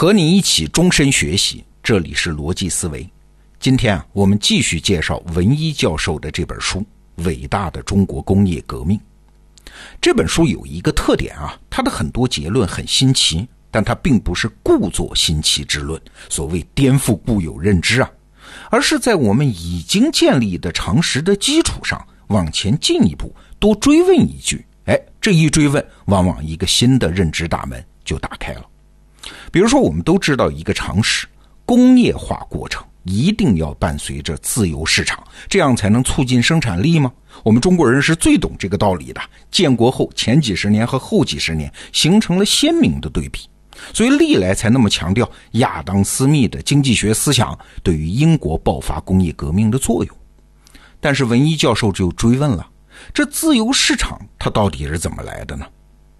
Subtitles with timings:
[0.00, 3.04] 和你一起终身学习，这里是逻辑思维。
[3.58, 6.78] 今天啊，我们继续介绍文一教授的这本书
[7.24, 8.96] 《伟大的中国工业革命》。
[10.00, 18.08] 这本书有一个特点啊，它的很多结论很新奇，但它并不是故作新奇之论，所谓颠覆固有认知啊，
[18.70, 24.64] 而是在我们已经建立的常识的基础上往前进一步，多追问一句。
[24.84, 28.64] 哎，这一追问，往往一个新的认知大门就打开了。
[29.50, 31.26] 比如说，我们都知道一个常识：
[31.64, 37.12] 工业化过程一定要伴随着自由市场，这样才能促进生产力吗？
[37.44, 39.20] 我们中国人是最懂这个道理的。
[39.50, 43.48] 建国后前几十年和后几十年形成了鲜明的对比，
[43.94, 50.16] 所以历来才那么强调亚当·斯密的经济学思想对于英国爆发工业革命的作用。
[51.00, 52.68] 但是文一教授就追问了：
[53.14, 55.64] 这自由市场它到底是怎么来的呢？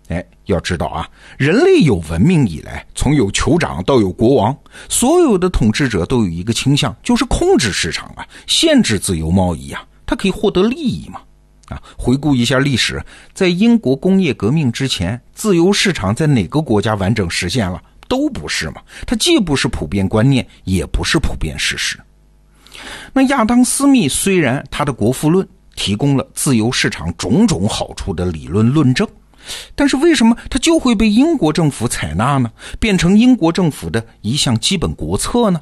[0.08, 1.08] 哎，要知道啊，
[1.38, 4.56] 人类有文明以来，从有酋长到有国王，
[4.88, 11.20] 所有的统治者都有一个倾向，就是控制市场啊，限制自由贸易啊，他可以获得利益嘛。
[11.68, 17.78] 啊，回顾一下历史，在英国工业革命之前，自由市场在哪个国家完整实现了？
[18.08, 18.80] 都不是嘛。
[19.06, 22.00] 它既不是普遍观念，也不是普遍事实。
[23.12, 25.44] 那亚当·斯密虽然他的《国富论》
[25.76, 29.06] 提供了自由市场种种好处的理论论证。
[29.74, 32.50] 但是为什么它就会被英国政府采纳呢？
[32.78, 35.60] 变成英国政府的一项基本国策呢？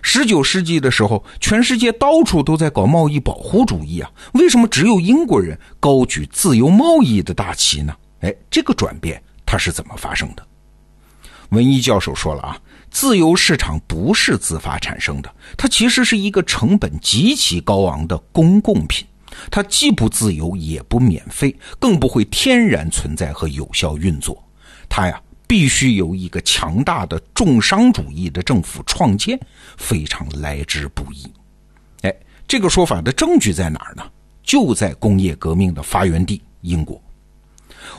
[0.00, 7.94] 十九世纪的时候，全世界到处都在搞贸易保护主义啊，为什么只有英国人高举自由贸易的大旗呢？
[8.20, 10.46] 哎，这个转变它是怎么发生的？
[11.50, 12.56] 文一教授说了啊，
[12.90, 19.06] 自由市场不是自发产生的，它其实是一个成本极其高昂的公共品。
[19.50, 24.42] 它既不自由，也不免费，更不会天然存在和有效运作。
[24.88, 29.38] 它呀，必须由一个强大的重商主义的政府创建，
[29.76, 31.26] 非常来之不易。
[32.02, 32.14] 哎，
[32.46, 34.02] 这个说法的证据在哪儿呢？
[34.42, 37.00] 就在工业革命的发源地英国。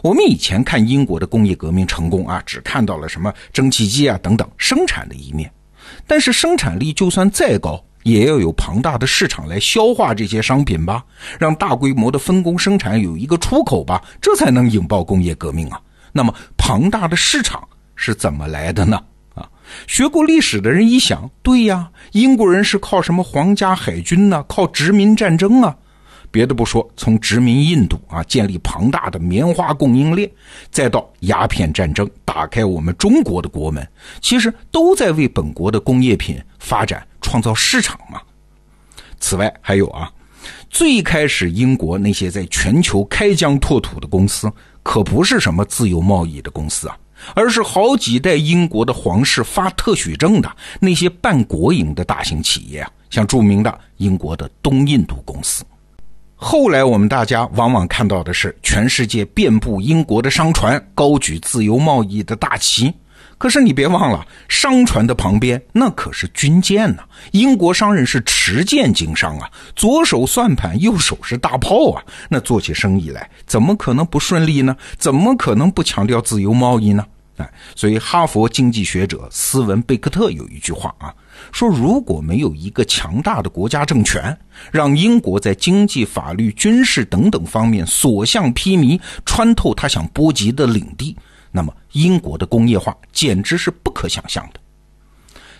[0.02, 5.52] 我们以前看英国的工业革命成功啊，只看到了什么蒸汽机啊等等生产的一面，
[6.08, 7.84] 但是生产力就算再高。
[8.04, 11.04] 也要有庞大的市场来消化这些商品吧，
[11.40, 15.80] 让大规模的分工生产有一个出口吧，这才能引爆工业革命啊。
[16.12, 19.02] 那么庞大的市场是怎么来的呢？
[19.36, 19.48] 啊，
[19.86, 24.44] 学过历史的人一想，对呀，英国人是靠什么皇家海军呢？
[24.48, 25.76] 靠殖民战争啊。
[26.32, 30.30] 别的不说，从殖民印度啊，建立庞大的棉花供应链，
[30.70, 33.88] 再到鸦片战争打开我们中国的国门，
[34.22, 37.06] 其实都在为本国的工业品发展。
[37.22, 38.22] 创造市场嘛。
[39.20, 40.10] 此外还有啊，
[40.70, 44.52] 最开始英国那些在全球开疆拓土的公司，
[44.82, 46.98] 可不是什么自由贸易的公司啊，
[47.36, 55.64] 而是好几代英国的皇室发特许证的那些半国营的大型企业啊，像著名的英国的东印度公司。
[56.42, 62.92] 后来我们大家往往看到的是，全世界遍布英国的商船高举自由贸易的大旗。
[63.38, 67.04] 可是你别忘了，商船的旁边那可是军舰呢。
[67.32, 72.02] 英国商人是持剑经商啊，左手算盘，右手是大炮啊。
[72.30, 74.74] 那做起生意来，怎么可能不顺利呢？
[74.98, 77.06] 怎么可能不强调自由贸易呢？
[77.40, 81.16] 哎，所以哈佛经济学者斯文贝克特有一句话啊，
[81.54, 84.38] 说如果没有一个强大的国家政权，
[84.72, 91.16] 让英国在经济、法律、军事等等方面所向披靡，穿透他想波及的领地。
[91.50, 94.60] 那么，英国的工业化简直是不可想象的。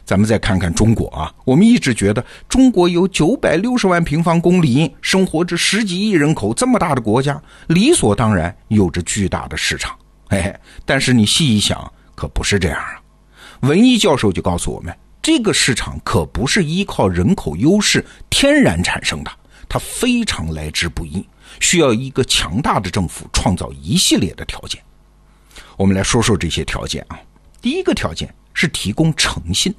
[0.06, 9.98] 咱们再看看中国啊，我们一直觉得中国有九百六十万平方公里，生活着十几亿人口，这么大的国家，理所当然有着巨大的市场。
[10.30, 13.02] 嘿嘿，但是你细一想，可不是这样啊。
[13.62, 19.32] 文一教授就告诉我们，这个市场可不是依靠人口优势天然产生的，
[19.68, 21.28] 它非常来之不易，
[21.60, 24.80] 需要一个强大的政府创造一系列的条件。
[25.76, 27.20] 我们来说说这些条件啊。
[27.62, 29.74] 第一个条件是提供诚信。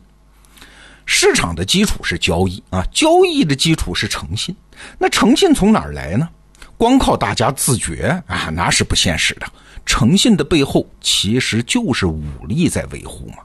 [1.07, 4.55] 市场的基础是交易啊，交易的基础是诚信。
[4.99, 6.29] 那诚信从哪儿来呢？
[6.77, 9.47] 光靠大家自觉啊，那是不现实的。
[9.85, 13.39] 诚信的背后其实就是武力在维护嘛。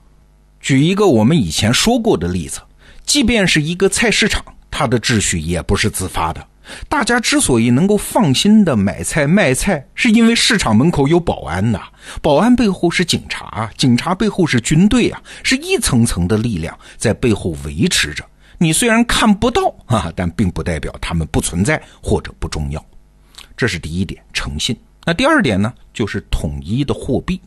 [0.60, 2.60] 举一个我们以前说过的例子，
[3.06, 6.48] 即便是一个菜市场，它的秩序也不是自发的。
[6.90, 11.82] 大家之所以能够放心的买菜卖菜，是因为市场门口有保安呐，
[12.24, 18.26] 保安背后是警察，警察背后是军队啊，是一层层的力量在背后维持着。
[18.58, 22.84] 你虽然看不到啊，但并不代表他们不存在或者不重要。
[23.56, 24.76] 这是第一点，诚信。
[25.06, 27.40] 那第二点呢，就是统一的货币。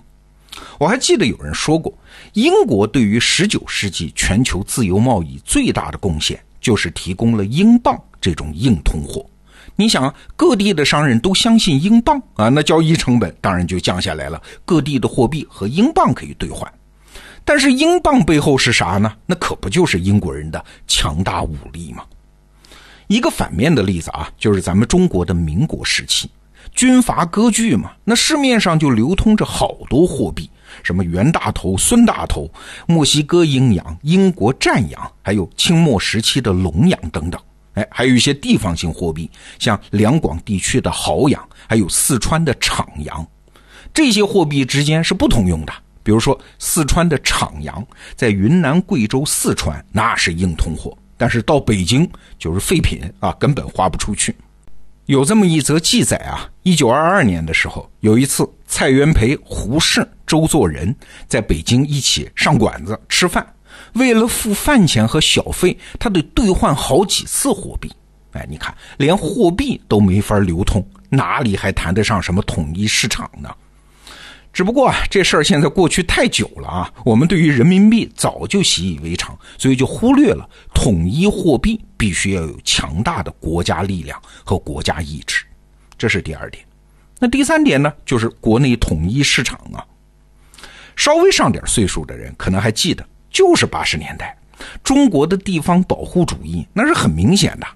[0.78, 1.92] 我还记得有人说过，
[2.32, 9.24] 英国对于十九世纪全球自由贸易最大的贡献，就是提供了英镑这种硬通货。
[9.76, 16.72] 你想，各地的商人都相信英镑啊，那交易成本当然就降下来了，各地的货币和英镑可以兑换。
[17.44, 19.14] 但是英镑背后是啥呢？
[19.26, 22.04] 那可不就是英国人的强大武力吗？
[23.06, 26.28] 一个反面的例子啊，就是咱们中国的民国时期，
[26.74, 30.48] 军阀割据嘛，那市面上就流通着好多货币，
[30.82, 32.50] 什么袁大头、孙大头、
[32.86, 37.40] 墨西哥英洋、英国战洋，还有清末时期的龙洋等等。
[37.74, 43.26] 哎，还有一些地方性货币，像两广地区的豪洋，还有四川的昶洋，
[43.94, 45.72] 这些货币之间是不通用的。
[46.02, 47.86] 比如说，四川的昶洋
[48.16, 54.34] 在云南、贵州、四川那是硬通货，但是到北京就是废品啊，根本花不出去。
[55.08, 60.94] 有这么一则记载啊，一九二二年的时候，有一次蔡元培、胡适、周作人
[61.26, 63.46] 在北京一起上馆子吃饭，
[63.94, 67.90] 为了付饭钱和小费，他得兑换好几次货币。
[68.32, 73.48] 哎，你看，连货币都没法流通，哪里还谈得上什么统一市场呢？
[74.52, 85.44] 只不过啊，这事儿现在过去太久了啊，我们对于人民币早就习以为常，所以就忽略了统一货币必须要有强大的国家力量和国家意志，
[85.96, 86.64] 这是第二点。
[87.20, 89.84] 那第三点呢，就是国内统一市场啊。
[90.96, 94.36] 稍微上点岁数的人可能还记得，就是八十年代，
[94.82, 97.66] 中国的地方保护主义那是很明显的。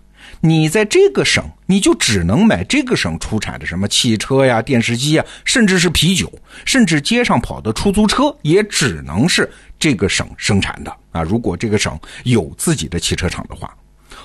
[0.45, 6.29] 你在这个省，你就只能买这个省出产的什么汽车呀、电视机呀，甚至是啤酒，
[6.65, 9.49] 甚至街上跑的出租车也只能是
[9.79, 11.23] 这个省生产的啊。
[11.23, 13.73] 如果这个省有自己的汽车厂的话，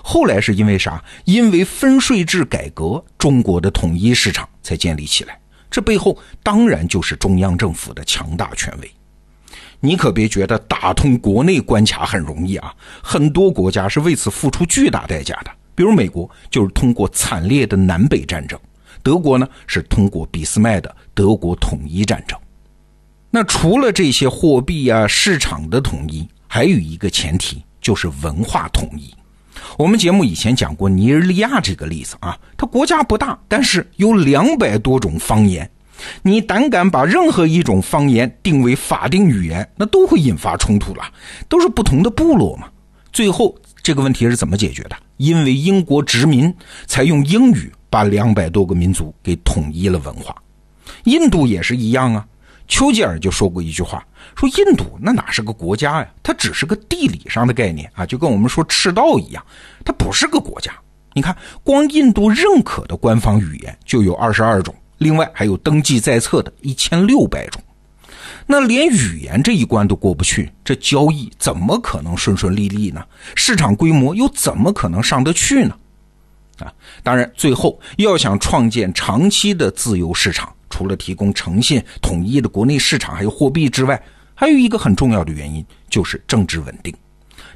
[0.04, 1.04] 后来是因为啥？
[1.26, 5.40] 因为分税制改革，中国的统一市场才建立起来。
[5.70, 8.92] 这背后当然就是中央政府的强大权威。
[9.80, 12.74] 你可别觉得打通国内关卡很容易啊，
[13.04, 15.52] 很多国家是为此付出巨大代价的。
[15.78, 18.60] 比如美国就是通过惨烈的南北战争，
[19.04, 22.36] 德国呢是通过俾斯麦的德国统一战争。
[23.30, 29.14] 那除了这些货币啊、市场的统一，还有一个前提就是文化统一。
[29.78, 35.70] 我们节目以前讲过尼日利亚这个例子啊，它国家不大，但是有两百多种方言。
[36.24, 41.04] 你胆敢把任何一种方言定为法定语言，那都会引发冲突了，
[41.48, 42.68] 都是不同的部落嘛。
[43.14, 43.56] 最后
[43.88, 44.98] 这个问题是怎么解决的？
[45.16, 46.54] 因为英国殖民，
[46.88, 50.36] 才用英语把两百多个民族给统一了文化。
[51.06, 52.28] 印度也是一样啊。
[52.68, 54.06] 丘吉尔就说过一句话，
[54.36, 56.10] 说印度那哪是个国家呀？
[56.22, 59.42] 它只是个地理上的概念啊，就跟我们说赤道一样，
[59.86, 60.74] 它不是个国家。
[61.14, 61.34] 你看，
[61.64, 67.62] 光印度认可的官方语言就有二十二种，另外还有登记在册的一千六百种。
[68.50, 73.06] 那连语言这一关都过不去，这交易怎么可能顺顺利利呢？
[73.36, 75.78] 市场规模又怎么可能上得去呢？
[76.60, 76.74] 啊，
[77.04, 84.02] 当然，最后要想创建长期的自由市场，除了提供诚信、统一的国内市场还有货币之外，
[84.34, 86.96] 还有一个很重要的原因，就是政治稳定。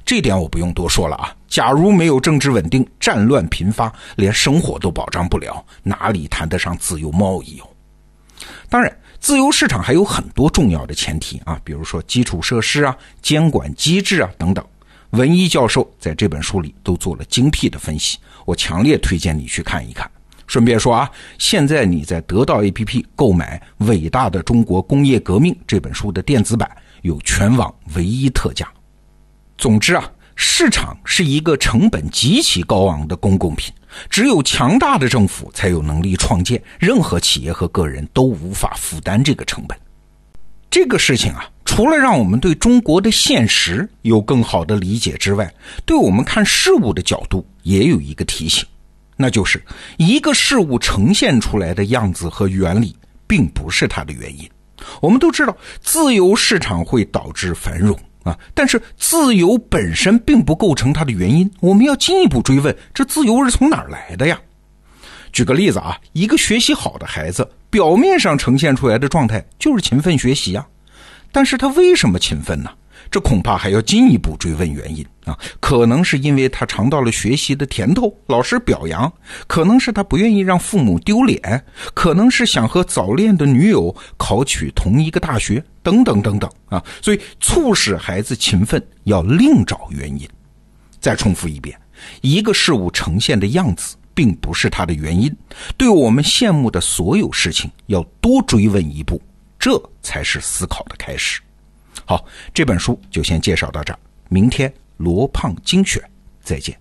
[0.04, 1.34] 这点我不用多说了啊。
[1.48, 7.68] 假如没有政治稳定，战乱频发，连生活都保障不了，哪里谈得上自由贸易哦？
[8.70, 8.94] 当然。
[9.22, 14.66] 自由市场还有很多重要的前提啊，比如说基础设施啊、监管机制啊等等。
[15.12, 20.10] 文一教授在这本书里都做了精辟的分析，我强烈推荐你去看一看。
[20.48, 26.70] 顺便说啊，现在你在得到 APP 购买《伟大的中国工业革命》这本书的电子版，
[27.04, 28.68] 有全网唯一特价。
[29.58, 30.12] 总之啊。
[30.44, 33.72] 市场是一个成本极其高昂的公共品，
[34.10, 39.77] 只有强大的政府才有能力创建，任何企业和个人都无法负担这个成本。
[40.69, 45.53] 这个事情啊，除了让我们对中国的现实有更好的理解之外，
[45.86, 48.65] 对我们看事物的角度也有一个提醒，
[49.17, 49.62] 那就是
[49.98, 52.95] 一个事物呈现出来的样子和原理，
[53.27, 54.50] 并不是它的原因。
[55.01, 57.98] 我们都知道，自由市场会导致繁荣。
[58.24, 58.38] 啊！
[58.54, 61.50] 但是自由本身并不构成它的原因。
[61.60, 64.40] 我们要进一步追问：这自由是从哪儿来的呀？
[65.32, 70.68] 举个例子啊，一个学习好的孩子，表面上呈现出来的状态就是勤奋学习啊，
[71.32, 72.70] 但是他为什么勤奋呢？
[73.12, 79.12] 这恐怕还要进一步追问原因啊，可能是因为他尝到了学习的甜头，老师表扬；
[79.48, 81.39] 可能是他不愿意让父母丢脸；
[81.94, 86.82] 可能是想和早恋的女友考取同一个大学，等等等等啊。
[87.01, 90.25] 所以，促使孩子勤奋要另找原因。
[91.01, 91.77] 再重复一遍，
[92.22, 95.30] 一个事物呈现的样子，并不是它的原因。
[95.75, 99.22] 对我们羡慕的所有事情，要多追问一步，
[99.60, 101.41] 这才是思考的开始。
[102.05, 106.01] 好这本书就先介绍到这儿明天罗胖精选
[106.41, 106.77] 再见。